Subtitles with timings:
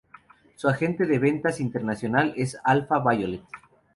[0.55, 3.43] Su agente de ventas internacional es Alpha Violet.